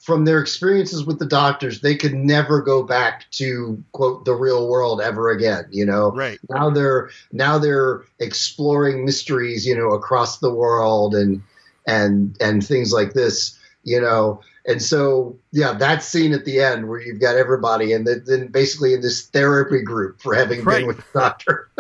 [0.01, 4.67] from their experiences with the doctors they could never go back to quote the real
[4.67, 6.39] world ever again you know Right.
[6.49, 11.41] now they're now they're exploring mysteries you know across the world and
[11.85, 16.87] and and things like this you know and so yeah that scene at the end
[16.89, 20.79] where you've got everybody and then, basically in this therapy group for having Right.
[20.79, 21.69] been with the doctor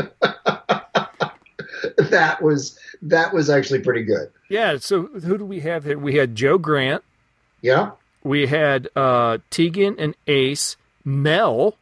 [1.97, 4.77] that was that was actually pretty good Yeah.
[4.77, 5.97] So who do we have here?
[5.97, 7.03] We had Jo Grant.
[7.61, 7.91] yeah
[8.23, 10.77] We had uh, Tegan and Ace.
[11.03, 11.77] Mel.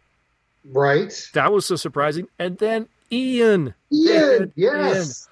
[0.65, 2.27] right That was so surprising.
[2.37, 3.73] And then Ian.
[3.89, 5.27] had yes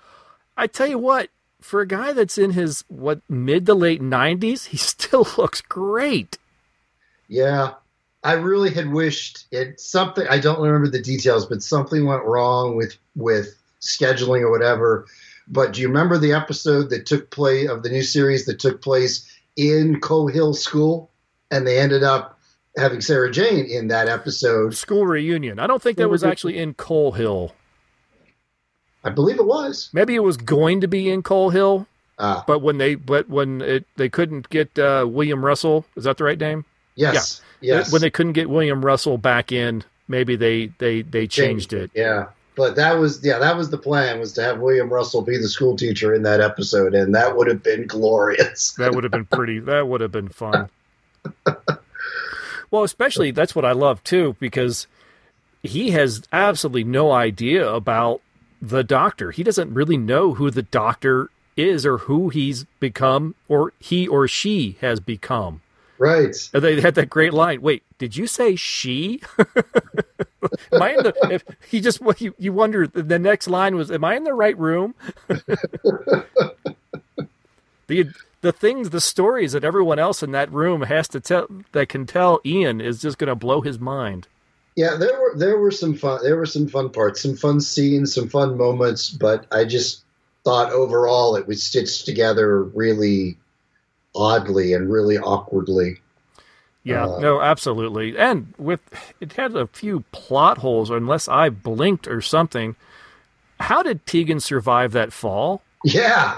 [0.58, 1.30] I tell you what,
[1.62, 6.38] for a guy that's in his what mid to late nineties, he still looks great.
[7.28, 7.74] Yeah.
[8.24, 12.76] I really had wished it something I don't remember the details, but something went wrong
[12.76, 15.06] with with scheduling or whatever.
[15.48, 18.82] But do you remember the episode that took place of the new series that took
[18.82, 21.12] place in Coal Hill School?
[21.52, 22.39] And they ended up
[22.78, 24.76] having Sarah Jane in that episode.
[24.76, 25.60] School reunion.
[25.60, 27.54] I don't think that was actually in Coal Hill.
[29.04, 29.89] I believe it was.
[29.93, 31.88] Maybe it was going to be in Coal Hill,
[32.20, 36.17] Ah, but when they but when it they couldn't get uh, William Russell, is that
[36.17, 36.65] the right name?
[36.96, 37.41] yes.
[37.62, 37.91] Yes.
[37.91, 41.89] When they couldn't get William Russell back in, maybe they they they changed it.
[41.96, 42.28] Yeah.
[42.58, 45.48] But that was yeah, that was the plan was to have William Russell be the
[45.48, 48.72] school teacher in that episode, and that would have been glorious.
[48.78, 49.60] that would have been pretty.
[49.60, 50.70] That would have been fun.
[52.72, 54.88] well, especially that's what I love too because
[55.62, 58.22] he has absolutely no idea about
[58.60, 59.30] the doctor.
[59.30, 64.28] He doesn't really know who the doctor is or who he's become or he or
[64.28, 65.62] she has become.
[66.00, 66.36] Right.
[66.54, 67.62] And they had that great line.
[67.62, 69.22] Wait, did you say she?
[70.72, 71.14] am I in the?
[71.32, 72.88] If he just you, you wonder.
[72.88, 74.96] The next line was, "Am I in the right room?"
[77.88, 81.90] the the things, the stories that everyone else in that room has to tell that
[81.90, 84.28] can tell Ian is just going to blow his mind.
[84.76, 88.14] Yeah, there were there were some fun there were some fun parts, some fun scenes,
[88.14, 90.04] some fun moments, but I just
[90.46, 93.38] thought overall it was stitched together really
[94.18, 96.00] oddly and really awkwardly.
[96.84, 98.18] Yeah, uh, no, absolutely.
[98.18, 98.80] And with
[99.20, 102.76] it had a few plot holes, unless I blinked or something.
[103.60, 105.62] How did Tegan survive that fall?
[105.84, 106.38] Yeah.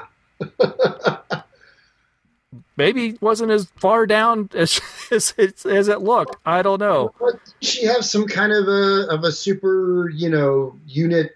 [2.77, 6.37] Maybe wasn't as far down as as, as it looked.
[6.45, 7.13] I don't know.
[7.19, 11.35] But she have some kind of a of a super, you know, unit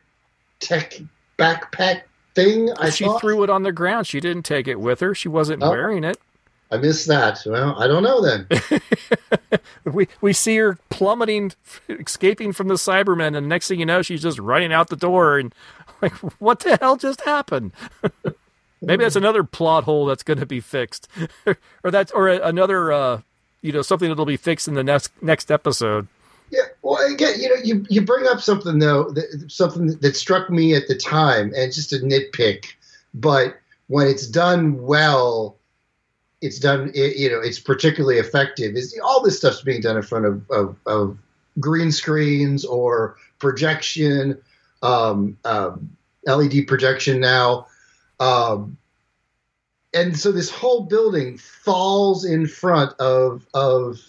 [0.60, 1.00] tech
[1.38, 2.04] backpack
[2.34, 2.72] thing.
[2.78, 3.22] I she thought.
[3.22, 4.08] threw it on the ground.
[4.08, 5.14] She didn't take it with her.
[5.14, 5.70] She wasn't oh.
[5.70, 6.18] wearing it.
[6.74, 7.40] I missed that.
[7.46, 8.48] Well, I don't know then.
[9.94, 11.52] we we see her plummeting,
[11.88, 15.38] escaping from the Cybermen, and next thing you know, she's just running out the door.
[15.38, 15.54] And
[16.02, 17.74] like, what the hell just happened?
[18.82, 21.08] Maybe that's another plot hole that's going to be fixed,
[21.84, 23.22] or that's or another, uh,
[23.62, 26.08] you know, something that'll be fixed in the next next episode.
[26.50, 30.50] Yeah, well, again, you know, you you bring up something though, that, something that struck
[30.50, 32.74] me at the time, and just a nitpick,
[33.14, 35.60] but when it's done well
[36.44, 38.76] it's done it, you know it's particularly effective.
[38.76, 41.18] Is all this stuff's being done in front of, of, of
[41.60, 44.42] green screens or projection
[44.82, 47.68] um, um, led projection now.
[48.20, 48.78] Um,
[49.94, 54.00] and so this whole building falls in front of of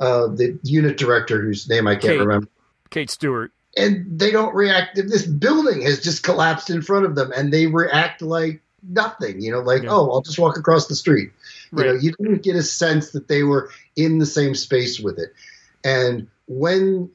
[0.00, 2.48] uh, the unit director whose name i can't kate, remember.
[2.90, 3.52] Kate stewart.
[3.76, 7.66] And they don't react this building has just collapsed in front of them and they
[7.66, 9.90] react like nothing you know like yeah.
[9.90, 11.30] oh i'll just walk across the street
[11.72, 11.86] Right.
[11.86, 15.18] You know, you didn't get a sense that they were in the same space with
[15.18, 15.32] it.
[15.84, 17.10] And when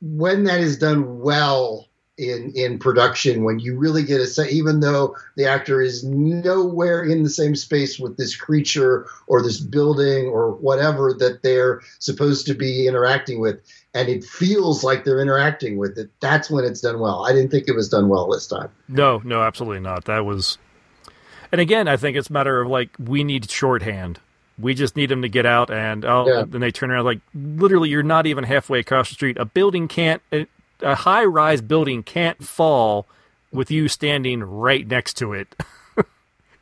[0.00, 4.80] when that is done well in in production, when you really get a sense, even
[4.80, 10.26] though the actor is nowhere in the same space with this creature or this building
[10.26, 13.60] or whatever that they're supposed to be interacting with,
[13.92, 17.26] and it feels like they're interacting with it, that's when it's done well.
[17.26, 18.70] I didn't think it was done well this time.
[18.88, 20.06] No, no, absolutely not.
[20.06, 20.56] That was
[21.52, 24.20] and again, I think it's a matter of like we need shorthand.
[24.58, 26.44] We just need them to get out, and oh, yeah.
[26.46, 29.36] then they turn around like literally, you're not even halfway across the street.
[29.36, 30.46] A building can't, a,
[30.80, 33.06] a high rise building can't fall
[33.52, 35.54] with you standing right next to it.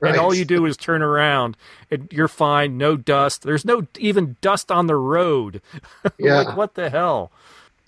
[0.00, 0.10] Right.
[0.10, 1.56] and all you do is turn around
[1.90, 5.62] and you're fine no dust there's no even dust on the road
[6.18, 7.32] yeah like, what the hell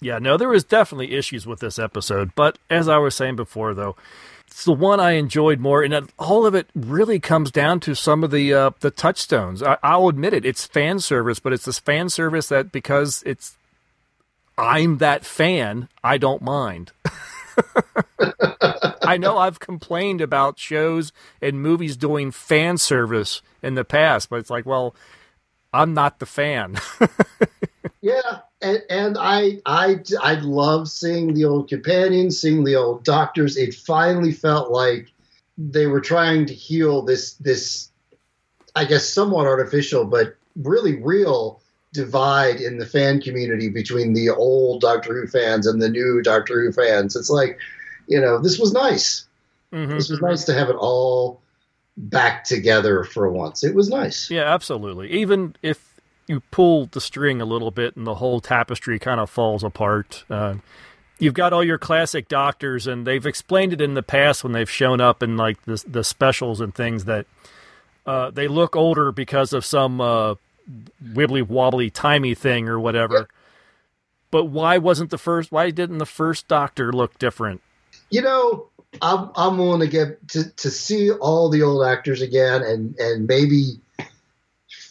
[0.00, 3.74] yeah no there was definitely issues with this episode but as i was saying before
[3.74, 3.96] though
[4.46, 8.24] it's the one I enjoyed more, and all of it really comes down to some
[8.24, 9.62] of the uh, the touchstones.
[9.62, 13.56] I, will admit it; it's fan service, but it's this fan service that because it's
[14.58, 16.92] I'm that fan, I don't mind.
[19.02, 24.38] I know I've complained about shows and movies doing fan service in the past, but
[24.38, 24.94] it's like, well,
[25.72, 26.76] I'm not the fan.
[28.00, 33.56] yeah, and, and I I I love seeing the old companions, seeing the old doctors.
[33.56, 35.12] It finally felt like
[35.58, 37.90] they were trying to heal this this
[38.74, 41.60] I guess somewhat artificial but really real
[41.92, 46.62] divide in the fan community between the old Doctor Who fans and the new Doctor
[46.62, 47.16] Who fans.
[47.16, 47.58] It's like,
[48.06, 49.26] you know, this was nice.
[49.72, 49.94] Mm-hmm.
[49.94, 51.40] This was nice to have it all
[51.96, 53.64] back together for once.
[53.64, 54.30] It was nice.
[54.30, 55.10] Yeah, absolutely.
[55.10, 55.85] Even if
[56.26, 60.24] you pull the string a little bit and the whole tapestry kind of falls apart.
[60.28, 60.56] Uh,
[61.18, 64.70] you've got all your classic doctors, and they've explained it in the past when they've
[64.70, 67.26] shown up in like the the specials and things that
[68.06, 70.34] uh, they look older because of some uh,
[71.02, 73.28] wibbly wobbly timey thing or whatever.
[74.30, 75.52] But why wasn't the first?
[75.52, 77.62] Why didn't the first Doctor look different?
[78.10, 78.68] You know,
[79.00, 83.26] I'm I'm willing to get to to see all the old actors again, and and
[83.26, 83.80] maybe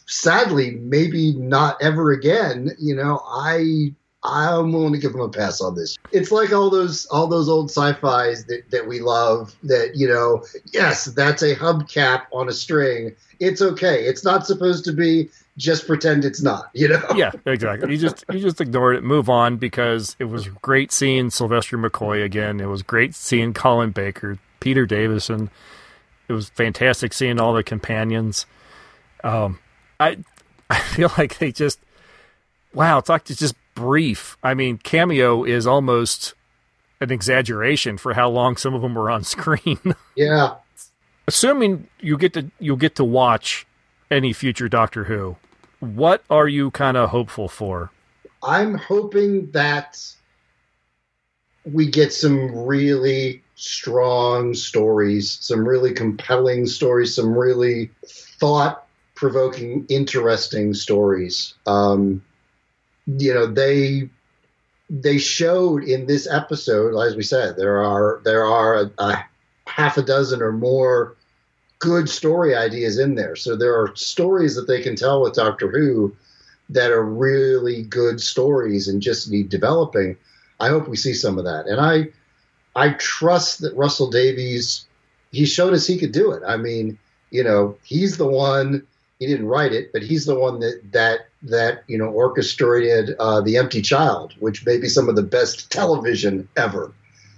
[0.06, 2.72] sadly, maybe not ever again.
[2.80, 3.94] You know, I
[4.26, 5.98] I'm willing to give them a pass on this.
[6.12, 9.56] It's like all those all those old sci-fi's that, that we love.
[9.64, 10.44] That you know,
[10.74, 13.16] yes, that's a hubcap on a string.
[13.40, 14.06] It's okay.
[14.06, 16.70] It's not supposed to be just pretend it's not.
[16.74, 17.08] You know?
[17.16, 17.92] Yeah, exactly.
[17.92, 22.24] You just you just ignore it, move on because it was great seeing Sylvester McCoy
[22.24, 22.60] again.
[22.60, 25.50] It was great seeing Colin Baker, Peter Davison.
[26.28, 28.48] It was fantastic seeing all the companions.
[29.24, 29.60] Um,
[30.00, 30.18] I
[30.70, 31.80] I feel like they just
[32.74, 34.38] wow, Talk it's just brief.
[34.44, 36.34] I mean, cameo is almost
[37.00, 39.96] an exaggeration for how long some of them were on screen.
[40.16, 40.56] Yeah.
[41.28, 43.66] Assuming you get to you'll get to watch
[44.12, 45.38] any future Doctor Who,
[45.80, 47.92] what are you kind of hopeful for?
[48.44, 50.00] I'm hoping that
[51.64, 58.85] we get some really strong stories, some really compelling stories, some really thought
[59.16, 61.56] provoking, interesting stories.
[61.66, 62.24] Um,
[63.08, 64.10] you know, they
[64.90, 69.26] they showed in this episode, as we said, there are there are a, a
[69.68, 71.16] half a dozen or more
[71.80, 73.36] good story ideas in there.
[73.36, 76.16] So there are stories that they can tell with Doctor Who
[76.70, 80.18] that are really good stories and just need developing.
[80.60, 81.68] I hope we see some of that.
[81.68, 82.08] And I
[82.76, 84.86] I trust that Russell Davies
[85.32, 86.44] he showed us he could do it.
[86.48, 86.98] I mean,
[87.30, 88.86] you know, he's the one
[89.26, 93.42] he didn't write it, but he's the one that that that you know orchestrated uh,
[93.42, 96.94] the Empty Child, which may be some of the best television ever.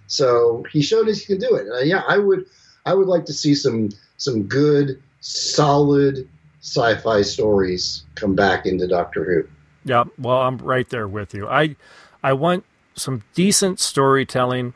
[0.07, 1.67] So he showed us he can do it.
[1.71, 2.45] Uh, yeah, I would
[2.85, 6.27] I would like to see some some good, solid
[6.61, 9.47] sci-fi stories come back into Doctor Who.
[9.89, 11.47] Yeah, well, I'm right there with you.
[11.47, 11.75] I
[12.21, 12.65] I want
[12.95, 14.73] some decent storytelling,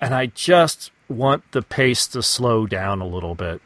[0.00, 3.60] and I just want the pace to slow down a little bit.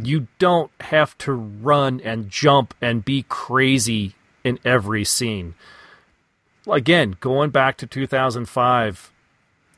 [0.00, 5.54] You don't have to run and jump and be crazy in every scene.
[6.70, 9.12] Again, going back to 2005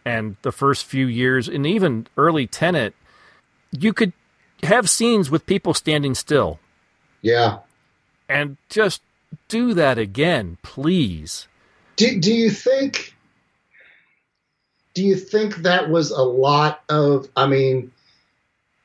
[0.04, 2.94] and the first few years, and even early Tennant,
[3.72, 4.12] you could
[4.62, 6.58] have scenes with people standing still.
[7.22, 7.58] Yeah.
[8.28, 9.02] And just
[9.48, 11.48] do that again, please.
[11.96, 13.14] Do, do you think
[14.94, 17.92] do you think that was a lot of I mean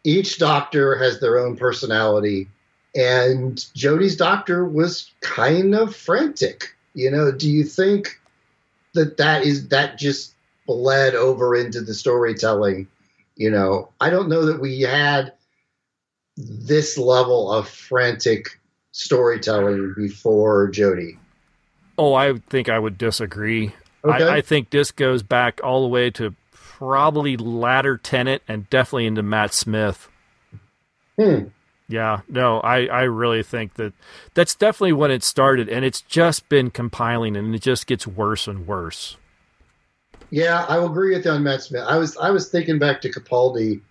[0.04, 2.48] each doctor has their own personality
[2.96, 6.76] and Jodie's doctor was kind of frantic.
[6.94, 8.20] You know, do you think
[8.94, 10.34] that that is that just
[10.68, 12.88] bled over into the storytelling?
[13.36, 15.34] You know, I don't know that we had
[16.36, 18.60] this level of frantic
[18.92, 21.18] storytelling before Jody.
[21.98, 23.74] Oh, I think I would disagree.
[24.04, 24.24] Okay.
[24.24, 26.34] I, I, think this goes back all the way to
[26.82, 30.10] probably latter Tennant and definitely into Matt Smith.
[31.16, 31.50] Hmm.
[31.88, 33.94] Yeah, no, I, I really think that
[34.34, 38.48] that's definitely when it started, and it's just been compiling, and it just gets worse
[38.48, 39.18] and worse.
[40.32, 41.84] Yeah, I will agree with you on Matt Smith.
[41.86, 43.82] I was I was thinking back to Capaldi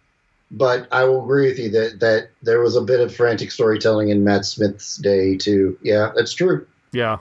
[0.51, 4.09] but I will agree with you that that there was a bit of frantic storytelling
[4.09, 5.79] in Matt Smith's day too.
[5.83, 6.67] Yeah, that's true.
[6.93, 7.19] Yeah,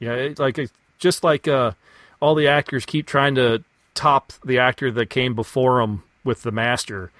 [0.00, 0.58] yeah, it, like
[0.98, 1.72] just like uh,
[2.20, 3.62] all the actors keep trying to
[3.94, 7.10] top the actor that came before him with the master.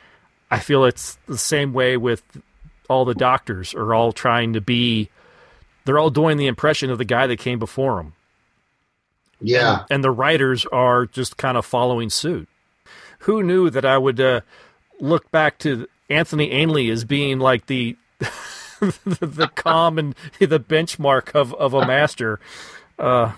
[0.50, 2.22] I feel it's the same way with
[2.88, 5.08] all the doctors are all trying to be.
[5.84, 8.14] They're all doing the impression of the guy that came before them.
[9.40, 12.48] Yeah, and, and the writers are just kind of following suit.
[13.20, 14.20] Who knew that I would?
[14.20, 14.40] Uh,
[15.00, 17.96] look back to Anthony Ainley as being like the
[18.80, 22.40] the, the calm and the benchmark of, of a master.
[22.98, 23.32] Uh,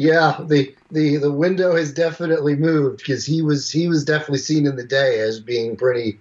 [0.00, 4.66] yeah, the, the the window has definitely moved because he was he was definitely seen
[4.66, 6.18] in the day as being pretty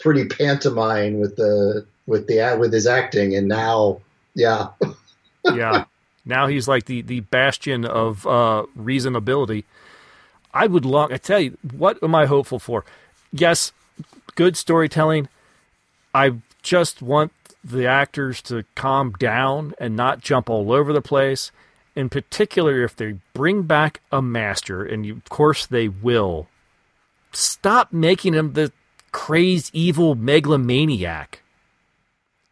[0.00, 4.00] pretty pantomime with the with the with his acting, and now
[4.34, 4.70] yeah,
[5.44, 5.84] yeah,
[6.24, 9.62] now he's like the the bastion of uh, reasonability.
[10.52, 11.12] I would long.
[11.12, 12.84] I tell you, what am I hopeful for?
[13.30, 13.70] Yes,
[14.34, 15.28] good storytelling.
[16.12, 17.30] I just want
[17.62, 21.52] the actors to calm down and not jump all over the place.
[21.94, 26.48] In particular, if they bring back a master, and you, of course they will,
[27.32, 28.72] stop making him the
[29.12, 31.42] crazed, evil megalomaniac.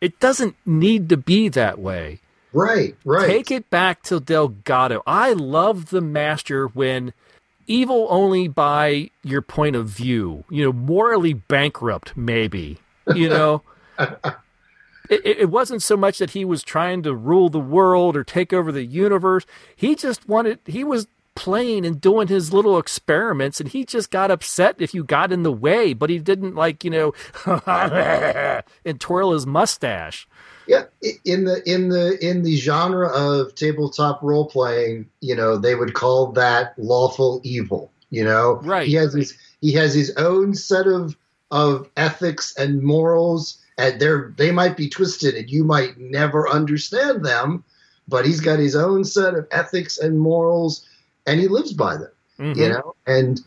[0.00, 2.20] It doesn't need to be that way.
[2.52, 3.26] Right, right.
[3.26, 5.02] Take it back to Delgado.
[5.06, 7.12] I love the master when
[7.66, 12.78] evil only by your point of view, you know, morally bankrupt, maybe,
[13.14, 13.62] you know.
[15.10, 18.52] it, it wasn't so much that he was trying to rule the world or take
[18.52, 19.44] over the universe.
[19.74, 24.30] He just wanted, he was playing and doing his little experiments and he just got
[24.30, 27.14] upset if you got in the way, but he didn't like, you know,
[28.84, 30.28] and twirl his mustache.
[30.66, 30.84] Yeah,
[31.24, 35.94] in the in the in the genre of tabletop role playing, you know, they would
[35.94, 37.90] call that lawful evil.
[38.10, 38.86] You know, right?
[38.86, 41.16] He has his he has his own set of
[41.50, 47.24] of ethics and morals, and they're they might be twisted and you might never understand
[47.24, 47.64] them
[48.08, 50.86] but he's got his own set of ethics and morals
[51.26, 52.58] and he lives by them mm-hmm.
[52.58, 52.94] you know?
[53.06, 53.40] And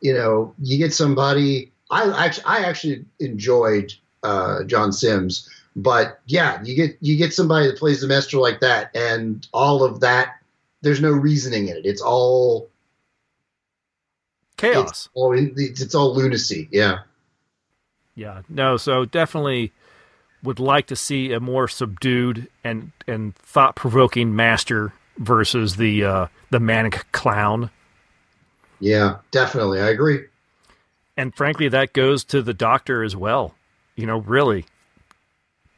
[0.00, 6.62] you know you get somebody i actually i actually enjoyed uh, john sims but yeah
[6.62, 10.40] you get you get somebody that plays the master like that and all of that
[10.82, 11.86] there's no reasoning in it.
[11.86, 12.68] It's all
[14.56, 14.88] chaos.
[14.88, 16.68] It's all, it's all lunacy.
[16.70, 17.00] Yeah.
[18.14, 18.42] Yeah.
[18.48, 19.72] No so definitely
[20.42, 26.26] would like to see a more subdued and and thought provoking master versus the uh,
[26.50, 27.70] the manic clown.
[28.80, 30.24] Yeah, definitely, I agree.
[31.16, 33.54] And frankly, that goes to the doctor as well.
[33.94, 34.64] You know, really,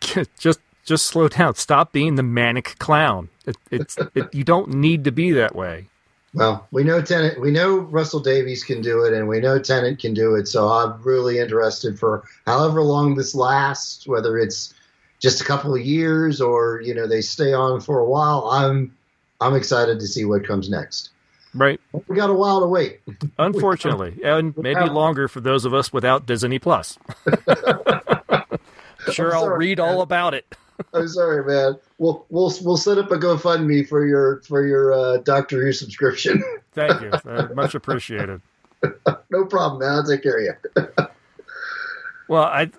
[0.38, 1.54] just just slow down.
[1.54, 3.28] Stop being the manic clown.
[3.46, 5.88] It, it's it, you don't need to be that way.
[6.34, 7.40] Well, we know Tennant.
[7.40, 10.48] We know Russell Davies can do it, and we know Tennant can do it.
[10.48, 14.72] So I'm really interested for however long this lasts, whether it's
[15.20, 18.48] just a couple of years or you know they stay on for a while.
[18.50, 18.96] I'm
[19.40, 21.10] I'm excited to see what comes next.
[21.54, 21.78] Right.
[22.08, 23.00] We got a while to wait.
[23.38, 26.98] Unfortunately, and maybe longer for those of us without Disney Plus.
[29.12, 30.46] sure, I'll read all about it.
[30.94, 31.78] I'm sorry, man.
[31.98, 36.42] We'll we'll we'll set up a GoFundMe for your for your uh, Doctor Who subscription.
[36.72, 38.40] Thank you, uh, much appreciated.
[39.30, 39.92] no problem, man.
[39.92, 41.06] I'll take care of you.
[42.28, 42.70] well, I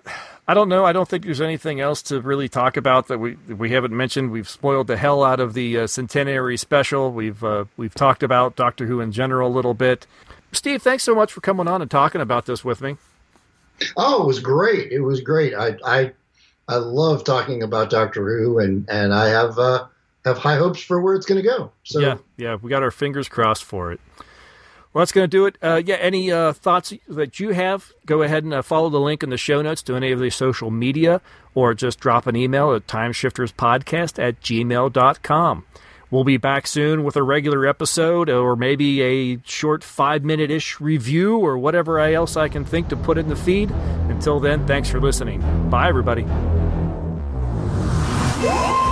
[0.46, 0.84] I don't know.
[0.84, 4.30] I don't think there's anything else to really talk about that we we haven't mentioned.
[4.30, 7.12] We've spoiled the hell out of the uh, centenary special.
[7.12, 10.06] We've uh, we've talked about Doctor Who in general a little bit.
[10.52, 12.96] Steve, thanks so much for coming on and talking about this with me.
[13.96, 14.92] Oh, it was great.
[14.92, 15.54] It was great.
[15.54, 16.12] I I
[16.68, 19.86] I love talking about Doctor Who, and and I have uh,
[20.24, 21.72] have high hopes for where it's going to go.
[21.84, 24.00] So yeah, yeah, we got our fingers crossed for it.
[24.92, 25.58] Well, that's going to do it.
[25.60, 29.24] Uh, yeah, any uh, thoughts that you have, go ahead and uh, follow the link
[29.24, 31.20] in the show notes to any of the social media
[31.52, 35.64] or just drop an email at timeshifterspodcast at gmail.com.
[36.12, 40.80] We'll be back soon with a regular episode or maybe a short five minute ish
[40.80, 43.72] review or whatever else I can think to put in the feed.
[43.72, 45.40] Until then, thanks for listening.
[45.70, 46.24] Bye, everybody.
[48.44, 48.83] Woo!